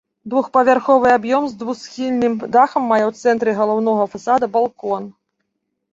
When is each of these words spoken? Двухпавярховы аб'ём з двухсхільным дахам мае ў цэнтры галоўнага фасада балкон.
Двухпавярховы 0.33 1.09
аб'ём 1.17 1.43
з 1.51 1.59
двухсхільным 1.59 2.33
дахам 2.57 2.83
мае 2.93 3.01
ў 3.11 3.35
цэнтры 3.35 3.51
галоўнага 3.61 4.03
фасада 4.15 4.45
балкон. 4.57 5.03